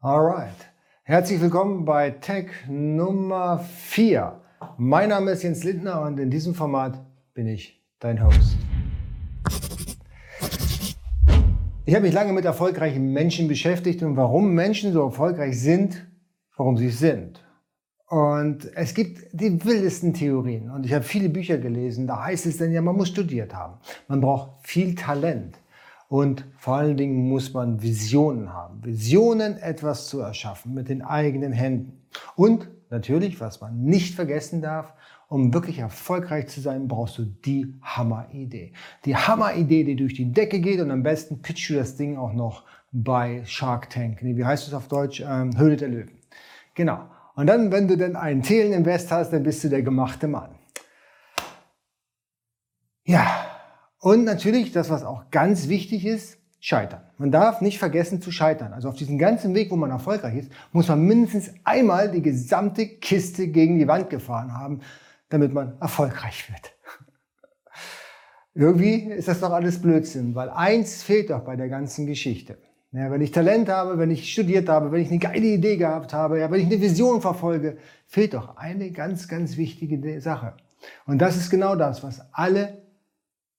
[0.00, 0.54] Alright.
[1.02, 4.40] Herzlich willkommen bei Tech Nummer 4.
[4.76, 8.56] Mein Name ist Jens Lindner und in diesem Format bin ich dein Host.
[11.84, 16.06] Ich habe mich lange mit erfolgreichen Menschen beschäftigt und warum Menschen so erfolgreich sind,
[16.56, 17.44] warum sie sind.
[18.06, 22.58] Und es gibt die wildesten Theorien und ich habe viele Bücher gelesen, da heißt es
[22.58, 23.80] dann ja, man muss studiert haben.
[24.06, 25.58] Man braucht viel Talent.
[26.08, 28.82] Und vor allen Dingen muss man Visionen haben.
[28.82, 32.00] Visionen, etwas zu erschaffen mit den eigenen Händen.
[32.34, 34.94] Und natürlich, was man nicht vergessen darf,
[35.28, 38.72] um wirklich erfolgreich zu sein, brauchst du die Hammeridee.
[39.04, 42.32] Die Hammeridee, die durch die Decke geht und am besten pitchst du das Ding auch
[42.32, 44.20] noch bei Shark Tank.
[44.22, 45.20] Wie heißt es auf Deutsch?
[45.20, 46.18] Ähm, Höhle der Löwen.
[46.74, 47.04] Genau.
[47.34, 50.50] Und dann, wenn du dann einen Thelen-Invest hast, dann bist du der gemachte Mann.
[53.04, 53.47] Ja,
[54.00, 57.02] und natürlich, das, was auch ganz wichtig ist, scheitern.
[57.18, 58.72] Man darf nicht vergessen zu scheitern.
[58.72, 62.86] Also auf diesem ganzen Weg, wo man erfolgreich ist, muss man mindestens einmal die gesamte
[62.86, 64.80] Kiste gegen die Wand gefahren haben,
[65.28, 66.72] damit man erfolgreich wird.
[68.54, 72.58] Irgendwie ist das doch alles Blödsinn, weil eins fehlt doch bei der ganzen Geschichte.
[72.90, 76.14] Ja, wenn ich Talent habe, wenn ich studiert habe, wenn ich eine geile Idee gehabt
[76.14, 80.54] habe, ja, wenn ich eine Vision verfolge, fehlt doch eine ganz, ganz wichtige Sache.
[81.06, 82.78] Und das ist genau das, was alle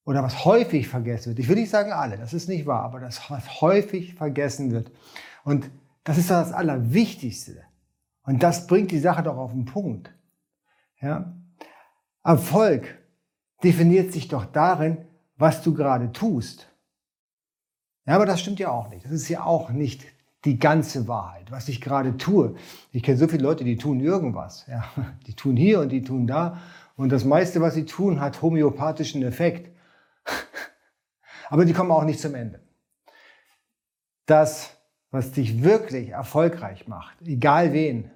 [0.10, 1.38] oder was häufig vergessen wird.
[1.38, 4.92] Ich würde nicht sagen alle, das ist nicht wahr, aber das, was häufig vergessen wird.
[5.44, 5.70] Und
[6.04, 7.62] das ist das Allerwichtigste.
[8.24, 10.12] Und das bringt die Sache doch auf den Punkt.
[11.00, 11.32] Ja?
[12.24, 12.98] Erfolg
[13.64, 14.98] definiert sich doch darin,
[15.38, 16.74] was du gerade tust.
[18.08, 19.06] Ja, aber das stimmt ja auch nicht.
[19.06, 20.06] Das ist ja auch nicht
[20.44, 22.56] die ganze Wahrheit, was ich gerade tue.
[22.92, 24.66] Ich kenne so viele Leute, die tun irgendwas.
[24.66, 24.86] Ja,
[25.28, 26.58] die tun hier und die tun da.
[26.96, 29.70] Und das meiste, was sie tun, hat homöopathischen Effekt.
[31.50, 32.61] Aber die kommen auch nicht zum Ende.
[34.25, 34.78] Das,
[35.11, 38.11] was dich wirklich erfolgreich macht, egal wen,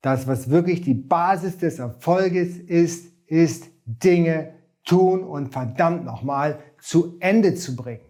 [0.00, 7.16] das, was wirklich die Basis des Erfolges ist, ist Dinge tun und verdammt nochmal zu
[7.20, 8.04] Ende zu bringen.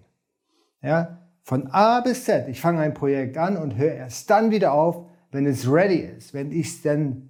[0.80, 2.48] Ja, von A bis Z.
[2.48, 6.32] Ich fange ein Projekt an und höre erst dann wieder auf, wenn es ready ist,
[6.32, 7.28] wenn ich es dann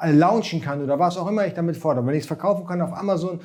[0.00, 2.92] launchen kann oder was auch immer ich damit fordere, wenn ich es verkaufen kann auf
[2.92, 3.40] Amazon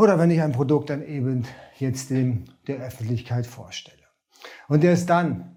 [0.00, 1.44] oder wenn ich ein Produkt dann eben
[1.78, 3.98] jetzt dem, der Öffentlichkeit vorstelle.
[4.66, 5.56] Und erst dann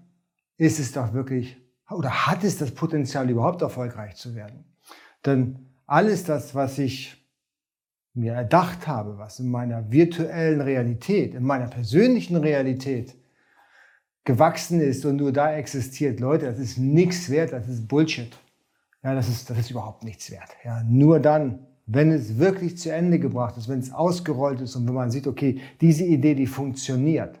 [0.58, 1.56] ist es doch wirklich,
[1.90, 4.66] oder hat es das Potenzial überhaupt erfolgreich zu werden.
[5.24, 7.26] Denn alles das, was ich
[8.12, 13.14] mir erdacht habe, was in meiner virtuellen Realität, in meiner persönlichen Realität
[14.24, 18.38] gewachsen ist und nur da existiert, Leute, das ist nichts wert, das ist Bullshit.
[19.02, 20.50] Ja, das ist, das ist überhaupt nichts wert.
[20.64, 24.86] Ja, nur dann wenn es wirklich zu Ende gebracht ist, wenn es ausgerollt ist und
[24.86, 27.38] wenn man sieht, okay, diese Idee, die funktioniert,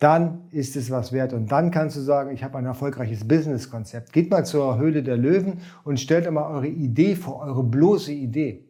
[0.00, 1.32] dann ist es was wert.
[1.32, 4.12] Und dann kannst du sagen, ich habe ein erfolgreiches Businesskonzept.
[4.12, 8.68] Geht mal zur Höhle der Löwen und stellt einmal eure Idee vor, eure bloße Idee.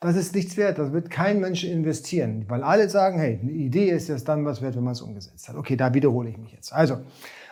[0.00, 3.90] Das ist nichts wert, das wird kein Mensch investieren, weil alle sagen, hey, eine Idee
[3.90, 5.56] ist erst dann was wert, wenn man es umgesetzt hat.
[5.56, 6.72] Okay, da wiederhole ich mich jetzt.
[6.72, 6.98] Also,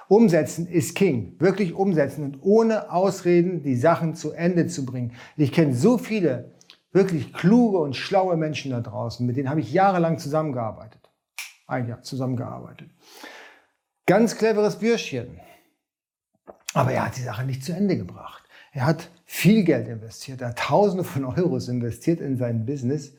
[0.09, 1.35] Umsetzen ist King.
[1.39, 5.13] Wirklich umsetzen und ohne Ausreden die Sachen zu Ende zu bringen.
[5.37, 6.53] Ich kenne so viele
[6.93, 11.11] wirklich kluge und schlaue Menschen da draußen, mit denen habe ich jahrelang zusammengearbeitet.
[11.67, 12.89] Ein Jahr zusammengearbeitet.
[14.07, 15.41] Ganz cleveres Bürschchen.
[16.73, 18.45] Aber er hat die Sache nicht zu Ende gebracht.
[18.73, 23.15] Er hat viel Geld investiert, er hat Tausende von Euros investiert in sein Business,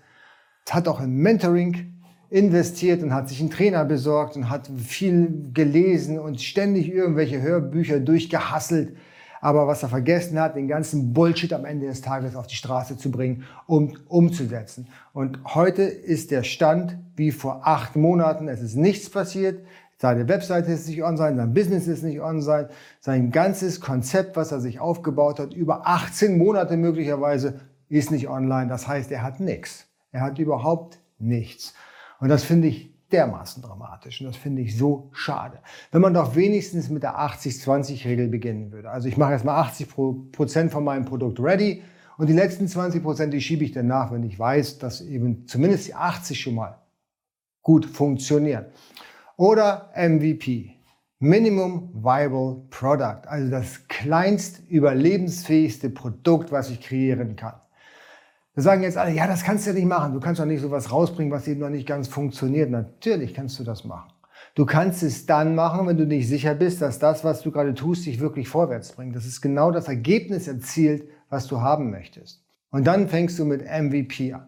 [0.69, 1.96] hat auch im Mentoring
[2.29, 7.99] investiert und hat sich einen Trainer besorgt und hat viel gelesen und ständig irgendwelche Hörbücher
[7.99, 8.97] durchgehasselt.
[9.39, 12.97] Aber was er vergessen hat, den ganzen Bullshit am Ende des Tages auf die Straße
[12.97, 14.87] zu bringen, um umzusetzen.
[15.13, 18.47] Und heute ist der Stand wie vor acht Monaten.
[18.47, 19.65] Es ist nichts passiert.
[19.99, 22.69] Seine Webseite ist nicht online, sein Business ist nicht online.
[22.99, 28.67] Sein ganzes Konzept, was er sich aufgebaut hat, über 18 Monate möglicherweise, ist nicht online.
[28.67, 29.87] Das heißt, er hat nichts.
[30.11, 31.73] Er hat überhaupt nichts.
[32.19, 35.59] Und das finde ich dermaßen dramatisch und das finde ich so schade.
[35.91, 38.89] Wenn man doch wenigstens mit der 80-20-Regel beginnen würde.
[38.89, 39.87] Also ich mache erstmal 80
[40.31, 41.83] Prozent von meinem Produkt ready
[42.17, 45.47] und die letzten 20 Prozent, die schiebe ich dann nach, wenn ich weiß, dass eben
[45.47, 46.81] zumindest die 80 schon mal
[47.61, 48.65] gut funktionieren.
[49.37, 50.73] Oder MVP.
[51.19, 57.55] Minimum Viable Product, also das kleinst überlebensfähigste Produkt, was ich kreieren kann.
[58.57, 60.13] Da sagen jetzt alle, ja, das kannst du ja nicht machen.
[60.13, 62.71] Du kannst doch nicht sowas rausbringen, was eben noch nicht ganz funktioniert.
[62.71, 64.11] Natürlich kannst du das machen.
[64.55, 67.75] Du kannst es dann machen, wenn du nicht sicher bist, dass das, was du gerade
[67.75, 69.15] tust, dich wirklich vorwärts bringt.
[69.15, 72.43] Das ist genau das Ergebnis erzielt, was du haben möchtest.
[72.71, 74.47] Und dann fängst du mit MVP an.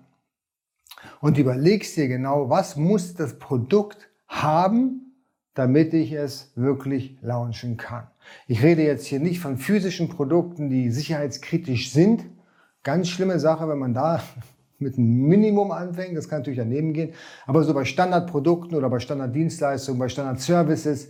[1.22, 5.14] Und überlegst dir genau, was muss das Produkt haben,
[5.54, 8.08] damit ich es wirklich launchen kann.
[8.48, 12.26] Ich rede jetzt hier nicht von physischen Produkten, die sicherheitskritisch sind.
[12.84, 14.22] Ganz schlimme Sache, wenn man da
[14.80, 16.18] mit einem Minimum anfängt.
[16.18, 17.14] Das kann natürlich daneben gehen.
[17.46, 21.10] Aber so bei Standardprodukten oder bei Standarddienstleistungen, bei Standardservices,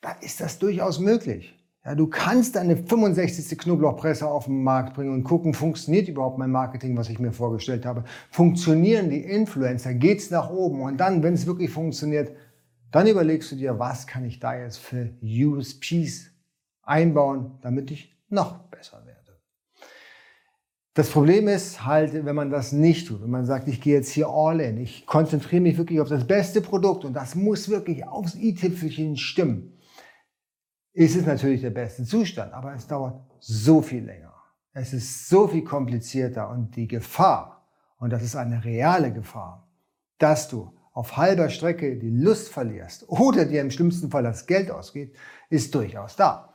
[0.00, 1.56] da ist das durchaus möglich.
[1.84, 3.56] Ja, du kannst eine 65.
[3.56, 7.86] Knoblauchpresse auf den Markt bringen und gucken, funktioniert überhaupt mein Marketing, was ich mir vorgestellt
[7.86, 8.02] habe?
[8.30, 9.94] Funktionieren die Influencer?
[9.94, 10.80] Geht's nach oben?
[10.80, 12.32] Und dann, wenn es wirklich funktioniert,
[12.90, 16.30] dann überlegst du dir, was kann ich da jetzt für USPs
[16.82, 19.15] einbauen, damit ich noch besser werde.
[20.96, 24.08] Das Problem ist halt, wenn man das nicht tut, wenn man sagt, ich gehe jetzt
[24.08, 28.06] hier all in, ich konzentriere mich wirklich auf das beste Produkt und das muss wirklich
[28.06, 29.78] aufs i-Tüpfelchen stimmen,
[30.94, 34.32] ist es natürlich der beste Zustand, aber es dauert so viel länger.
[34.72, 37.68] Es ist so viel komplizierter und die Gefahr,
[37.98, 39.68] und das ist eine reale Gefahr,
[40.16, 44.70] dass du auf halber Strecke die Lust verlierst oder dir im schlimmsten Fall das Geld
[44.70, 45.14] ausgeht,
[45.50, 46.54] ist durchaus da.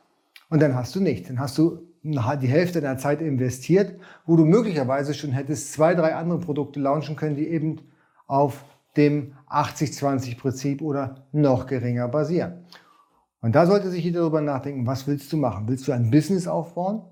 [0.49, 1.27] Und dann hast du nichts.
[1.27, 6.15] Dann hast du die Hälfte deiner Zeit investiert, wo du möglicherweise schon hättest zwei, drei
[6.15, 7.77] andere Produkte launchen können, die eben
[8.27, 8.63] auf
[8.97, 12.65] dem 80-20-Prinzip oder noch geringer basieren.
[13.41, 15.67] Und da sollte sich jeder darüber nachdenken, was willst du machen?
[15.67, 17.03] Willst du ein Business aufbauen?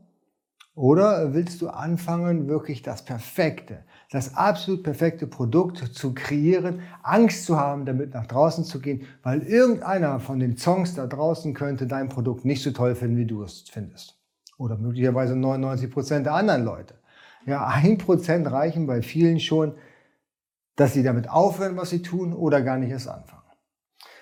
[0.75, 7.59] Oder willst du anfangen, wirklich das perfekte, das absolut perfekte Produkt zu kreieren, Angst zu
[7.59, 12.07] haben, damit nach draußen zu gehen, weil irgendeiner von den Songs da draußen könnte dein
[12.07, 14.18] Produkt nicht so toll finden, wie du es findest.
[14.59, 16.95] Oder möglicherweise 99 Prozent der anderen Leute.
[17.45, 19.73] Ja, ein Prozent reichen bei vielen schon,
[20.75, 23.39] dass sie damit aufhören, was sie tun oder gar nicht erst anfangen.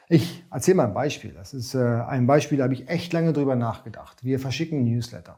[0.07, 1.33] Ich erzähle mal ein Beispiel.
[1.33, 4.23] Das ist äh, ein Beispiel, da habe ich echt lange drüber nachgedacht.
[4.23, 5.37] Wir verschicken Newsletter.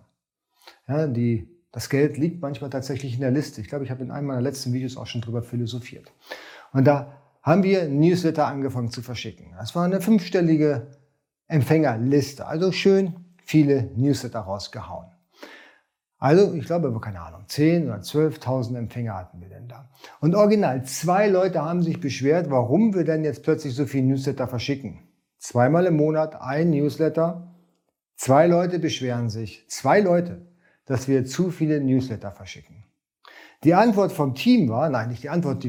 [0.87, 3.61] Ja, die das Geld liegt manchmal tatsächlich in der Liste.
[3.61, 6.11] Ich glaube, ich habe in einem meiner letzten Videos auch schon drüber philosophiert.
[6.73, 9.53] Und da haben wir Newsletter angefangen zu verschicken.
[9.57, 10.87] Das war eine fünfstellige
[11.47, 12.45] Empfängerliste.
[12.45, 15.07] Also schön viele Newsletter rausgehauen.
[16.17, 19.89] Also, ich glaube, keine Ahnung, 10 oder 12.000 Empfänger hatten wir denn da.
[20.19, 24.47] Und original, zwei Leute haben sich beschwert, warum wir denn jetzt plötzlich so viele Newsletter
[24.47, 24.99] verschicken.
[25.37, 27.55] Zweimal im Monat ein Newsletter.
[28.17, 29.65] Zwei Leute beschweren sich.
[29.69, 30.49] Zwei Leute
[30.89, 32.83] dass wir zu viele Newsletter verschicken.
[33.65, 35.65] Die Antwort vom Team war, nein, nicht die Antwort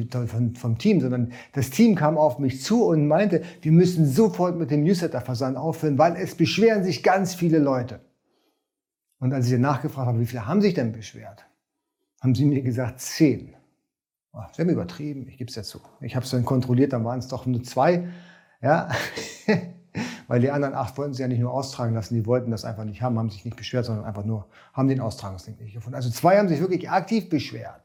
[0.54, 4.70] vom Team, sondern das Team kam auf mich zu und meinte, wir müssen sofort mit
[4.70, 8.00] dem Newsletterversand aufhören, weil es beschweren sich ganz viele Leute.
[9.18, 11.44] Und als ich nachgefragt habe, wie viele haben sich denn beschwert,
[12.20, 13.56] haben sie mir gesagt, zehn.
[14.32, 15.80] Oh, sie haben übertrieben, ich gebe es ja zu.
[16.00, 18.08] Ich habe es dann kontrolliert, dann waren es doch nur zwei.
[18.62, 18.88] Ja,
[20.30, 22.84] weil die anderen acht wollten sie ja nicht nur austragen lassen, die wollten das einfach
[22.84, 25.96] nicht haben, haben sich nicht beschwert, sondern einfach nur, haben den Austragungslink nicht gefunden.
[25.96, 27.82] Also zwei haben sich wirklich aktiv beschwert.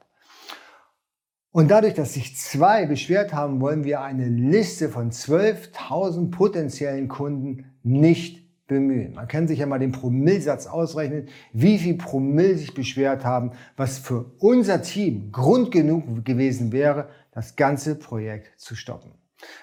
[1.51, 7.65] Und dadurch, dass sich zwei beschwert haben, wollen wir eine Liste von 12.000 potenziellen Kunden
[7.81, 9.15] nicht bemühen.
[9.15, 13.97] Man kann sich ja mal den Promillsatz ausrechnen, wie viel Promille sich beschwert haben, was
[13.97, 19.13] für unser Team Grund genug gewesen wäre, das ganze Projekt zu stoppen.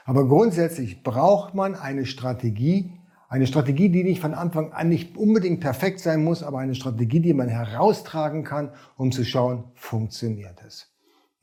[0.04, 2.98] Aber grundsätzlich braucht man eine Strategie,
[3.28, 7.20] eine Strategie, die nicht von Anfang an nicht unbedingt perfekt sein muss, aber eine Strategie,
[7.20, 10.92] die man heraustragen kann, um zu schauen, funktioniert es.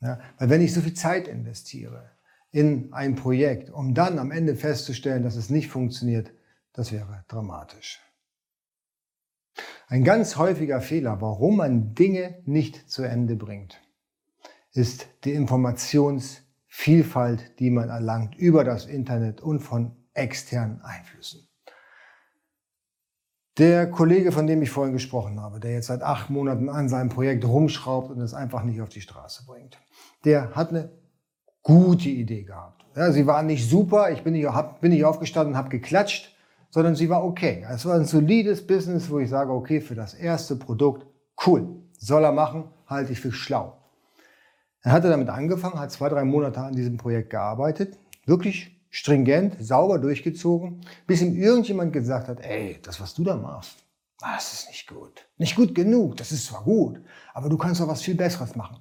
[0.00, 2.12] Ja, weil wenn ich so viel Zeit investiere
[2.52, 6.32] in ein Projekt, um dann am Ende festzustellen, dass es nicht funktioniert,
[6.72, 8.00] das wäre dramatisch.
[9.88, 13.80] Ein ganz häufiger Fehler, warum man Dinge nicht zu Ende bringt,
[14.72, 21.48] ist die Informations- Vielfalt, die man erlangt über das Internet und von externen Einflüssen.
[23.58, 27.08] Der Kollege, von dem ich vorhin gesprochen habe, der jetzt seit acht Monaten an seinem
[27.08, 29.78] Projekt rumschraubt und es einfach nicht auf die Straße bringt,
[30.24, 30.92] der hat eine
[31.64, 32.86] gute Idee gehabt.
[32.94, 36.36] Ja, sie war nicht super, ich bin nicht, hab, bin nicht aufgestanden und habe geklatscht,
[36.70, 37.66] sondern sie war okay.
[37.68, 41.04] Es war ein solides Business, wo ich sage, okay, für das erste Produkt,
[41.44, 43.79] cool, soll er machen, halte ich für schlau.
[44.82, 49.98] Er hatte damit angefangen, hat zwei, drei Monate an diesem Projekt gearbeitet, wirklich stringent, sauber
[49.98, 53.76] durchgezogen, bis ihm irgendjemand gesagt hat, ey, das, was du da machst,
[54.18, 55.26] das ist nicht gut.
[55.38, 57.00] Nicht gut genug, das ist zwar gut,
[57.34, 58.78] aber du kannst doch was viel Besseres machen.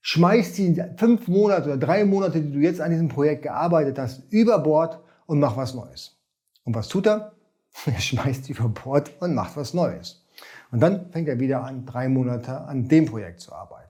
[0.00, 4.22] Schmeiß die fünf Monate oder drei Monate, die du jetzt an diesem Projekt gearbeitet hast,
[4.30, 6.16] über Bord und mach was Neues.
[6.64, 7.32] Und was tut er?
[7.86, 10.24] Er schmeißt über Bord und macht was Neues.
[10.70, 13.85] Und dann fängt er wieder an, drei Monate an dem Projekt zu arbeiten.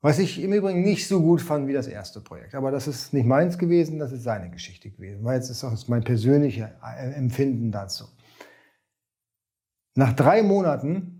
[0.00, 2.54] Was ich im Übrigen nicht so gut fand wie das erste Projekt.
[2.54, 5.24] Aber das ist nicht meins gewesen, das ist seine Geschichte gewesen.
[5.24, 6.68] Weil jetzt ist auch mein persönliches
[7.14, 8.04] Empfinden dazu.
[9.96, 11.18] Nach drei Monaten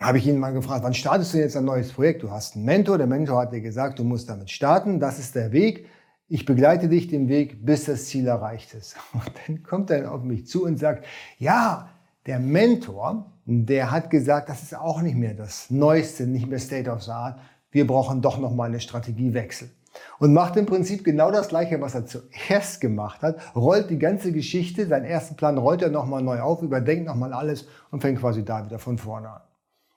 [0.00, 2.22] habe ich ihn mal gefragt, wann startest du jetzt ein neues Projekt?
[2.22, 5.34] Du hast einen Mentor, der Mentor hat dir gesagt, du musst damit starten, das ist
[5.34, 5.86] der Weg.
[6.28, 8.96] ich begleite dich den Weg, bis das Ziel erreicht ist.
[9.12, 11.06] Und dann kommt er auf mich zu und sagt,
[11.38, 11.88] ja,
[12.26, 16.90] der Mentor, der hat gesagt, das ist auch nicht mehr das Neueste, nicht mehr State
[16.90, 17.40] of the Art.
[17.70, 19.70] Wir brauchen doch noch mal eine Strategiewechsel.
[20.18, 24.32] Und macht im Prinzip genau das Gleiche, was er zuerst gemacht hat, rollt die ganze
[24.32, 28.44] Geschichte, seinen ersten Plan rollt er nochmal neu auf, überdenkt nochmal alles und fängt quasi
[28.44, 29.40] da wieder von vorne an.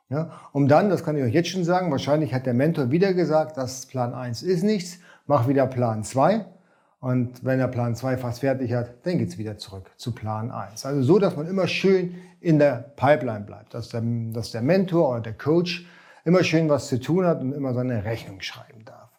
[0.10, 3.14] Ja, um dann, das kann ich euch jetzt schon sagen, wahrscheinlich hat der Mentor wieder
[3.14, 6.46] gesagt, dass Plan 1 ist nichts, mach wieder Plan 2
[7.00, 10.86] und wenn er Plan 2 fast fertig hat, dann geht's wieder zurück zu Plan 1.
[10.86, 15.10] Also so, dass man immer schön in der Pipeline bleibt, dass der, dass der Mentor
[15.10, 15.88] oder der Coach
[16.26, 19.10] immer schön was zu tun hat und immer seine Rechnung schreiben darf.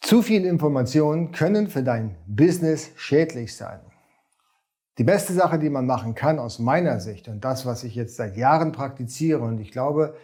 [0.00, 3.80] Zu viel Informationen können für dein Business schädlich sein.
[4.98, 8.16] Die beste Sache, die man machen kann aus meiner Sicht und das, was ich jetzt
[8.16, 10.16] seit Jahren praktiziere und ich glaube,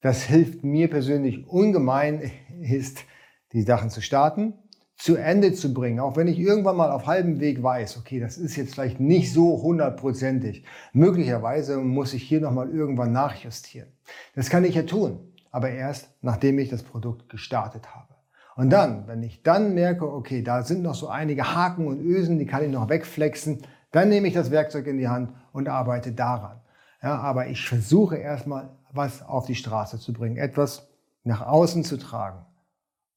[0.00, 3.04] das hilft mir persönlich ungemein, ist,
[3.52, 4.54] die Sachen zu starten,
[5.00, 8.36] zu Ende zu bringen, auch wenn ich irgendwann mal auf halbem Weg weiß, okay, das
[8.36, 10.64] ist jetzt vielleicht nicht so hundertprozentig.
[10.92, 13.88] Möglicherweise muss ich hier nochmal irgendwann nachjustieren.
[14.34, 15.18] Das kann ich ja tun,
[15.50, 18.14] aber erst nachdem ich das Produkt gestartet habe.
[18.56, 22.38] Und dann, wenn ich dann merke, okay, da sind noch so einige Haken und Ösen,
[22.38, 26.12] die kann ich noch wegflexen, dann nehme ich das Werkzeug in die Hand und arbeite
[26.12, 26.60] daran.
[27.02, 30.90] Ja, aber ich versuche erstmal was auf die Straße zu bringen, etwas
[31.24, 32.44] nach außen zu tragen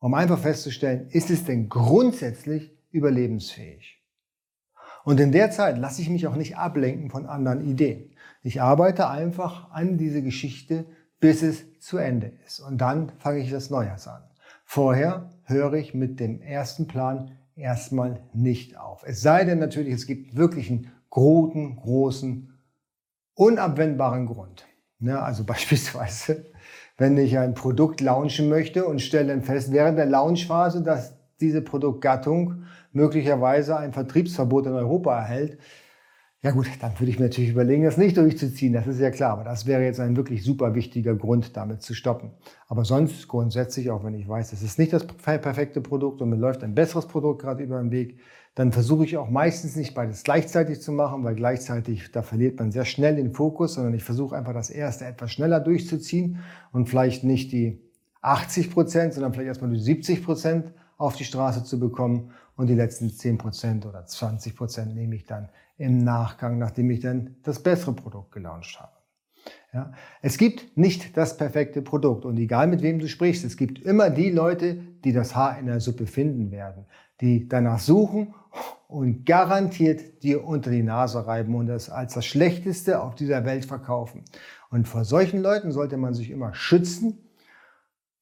[0.04, 4.04] um einfach festzustellen, ist es denn grundsätzlich überlebensfähig?
[5.06, 8.12] Und in der Zeit lasse ich mich auch nicht ablenken von anderen Ideen.
[8.42, 10.86] Ich arbeite einfach an diese Geschichte,
[11.22, 12.60] bis es zu Ende ist.
[12.60, 14.22] Und dann fange ich das Neues an.
[14.66, 19.04] Vorher höre ich mit dem ersten Plan erstmal nicht auf.
[19.06, 22.54] Es sei denn natürlich, es gibt wirklich einen großen, großen,
[23.36, 24.66] unabwendbaren Grund.
[25.00, 26.52] Ja, also beispielsweise
[26.98, 31.62] wenn ich ein Produkt launchen möchte und stelle dann fest während der Launchphase, dass diese
[31.62, 35.58] Produktgattung möglicherweise ein Vertriebsverbot in Europa erhält,
[36.44, 39.32] ja gut, dann würde ich mir natürlich überlegen, das nicht durchzuziehen, das ist ja klar,
[39.32, 42.32] aber das wäre jetzt ein wirklich super wichtiger Grund, damit zu stoppen.
[42.68, 46.36] Aber sonst grundsätzlich, auch wenn ich weiß, das ist nicht das perfekte Produkt und mir
[46.36, 48.20] läuft ein besseres Produkt gerade über den Weg,
[48.56, 52.72] dann versuche ich auch meistens nicht beides gleichzeitig zu machen, weil gleichzeitig, da verliert man
[52.72, 56.40] sehr schnell den Fokus, sondern ich versuche einfach das erste etwas schneller durchzuziehen
[56.72, 57.82] und vielleicht nicht die
[58.22, 62.32] 80 Prozent, sondern vielleicht erstmal die 70 Prozent auf die Straße zu bekommen.
[62.56, 67.00] Und die letzten 10 Prozent oder 20 Prozent nehme ich dann im Nachgang, nachdem ich
[67.00, 68.92] dann das bessere Produkt gelauncht habe.
[69.74, 69.92] Ja,
[70.22, 72.26] es gibt nicht das perfekte Produkt.
[72.26, 75.66] Und egal mit wem du sprichst, es gibt immer die Leute, die das Haar in
[75.66, 76.86] der Suppe finden werden,
[77.24, 78.34] die danach suchen
[78.88, 83.65] und garantiert dir unter die Nase reiben und das als das Schlechteste auf dieser Welt
[83.65, 84.25] verkaufen.
[84.70, 87.18] Und vor solchen Leuten sollte man sich immer schützen.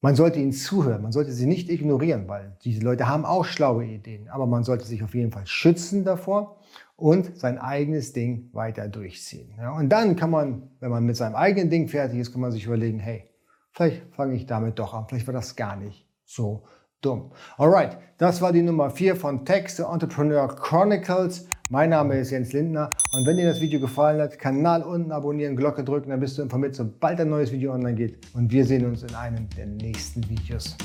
[0.00, 3.84] Man sollte ihnen zuhören, man sollte sie nicht ignorieren, weil diese Leute haben auch schlaue
[3.84, 4.28] Ideen.
[4.28, 6.58] Aber man sollte sich auf jeden Fall schützen davor
[6.96, 9.52] und sein eigenes Ding weiter durchziehen.
[9.58, 12.52] Ja, und dann kann man, wenn man mit seinem eigenen Ding fertig ist, kann man
[12.52, 13.28] sich überlegen, hey,
[13.72, 16.64] vielleicht fange ich damit doch an, vielleicht war das gar nicht so
[17.02, 17.30] dumm.
[17.58, 21.46] Alright, das war die Nummer 4 von Text the Entrepreneur Chronicles.
[21.68, 25.56] Mein Name ist Jens Lindner und wenn dir das Video gefallen hat, Kanal unten abonnieren,
[25.56, 28.18] Glocke drücken, dann bist du informiert, sobald ein neues Video online geht.
[28.34, 30.76] Und wir sehen uns in einem der nächsten Videos.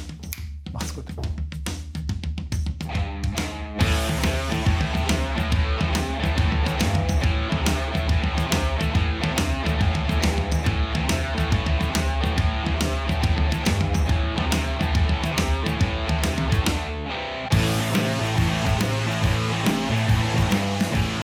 [0.74, 1.06] Macht's gut.